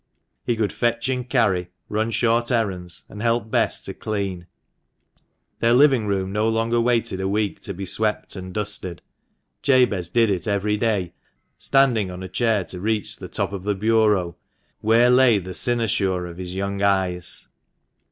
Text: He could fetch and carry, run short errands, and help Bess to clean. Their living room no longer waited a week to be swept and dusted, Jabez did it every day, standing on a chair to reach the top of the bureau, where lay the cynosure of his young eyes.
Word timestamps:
He 0.43 0.55
could 0.55 0.73
fetch 0.73 1.09
and 1.09 1.29
carry, 1.29 1.69
run 1.87 2.09
short 2.09 2.49
errands, 2.49 3.05
and 3.07 3.21
help 3.21 3.51
Bess 3.51 3.85
to 3.85 3.93
clean. 3.93 4.47
Their 5.59 5.73
living 5.73 6.07
room 6.07 6.31
no 6.31 6.49
longer 6.49 6.81
waited 6.81 7.21
a 7.21 7.27
week 7.27 7.61
to 7.61 7.73
be 7.75 7.85
swept 7.85 8.35
and 8.35 8.51
dusted, 8.51 9.03
Jabez 9.61 10.09
did 10.09 10.31
it 10.31 10.47
every 10.47 10.75
day, 10.75 11.13
standing 11.59 12.09
on 12.09 12.23
a 12.23 12.27
chair 12.27 12.63
to 12.63 12.79
reach 12.81 13.17
the 13.17 13.27
top 13.27 13.53
of 13.53 13.63
the 13.63 13.75
bureau, 13.75 14.37
where 14.79 15.11
lay 15.11 15.37
the 15.37 15.53
cynosure 15.53 16.25
of 16.25 16.37
his 16.37 16.55
young 16.55 16.81
eyes. 16.81 17.49